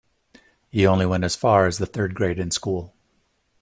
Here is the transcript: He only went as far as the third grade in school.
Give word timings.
He 0.71 0.87
only 0.87 1.05
went 1.05 1.23
as 1.23 1.35
far 1.35 1.67
as 1.67 1.77
the 1.77 1.85
third 1.85 2.15
grade 2.15 2.39
in 2.39 2.49
school. 2.49 2.95